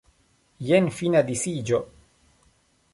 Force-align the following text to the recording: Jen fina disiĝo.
Jen 0.69 0.89
fina 1.01 1.21
disiĝo. 1.29 1.85